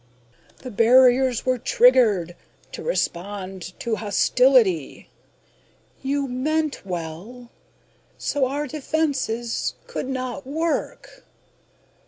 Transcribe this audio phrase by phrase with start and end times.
[0.63, 2.35] "The barriers were triggered...
[2.71, 5.11] to respond to hostility....
[6.01, 7.51] You meant well...
[8.17, 9.75] so our defenses...
[9.85, 11.23] could not work."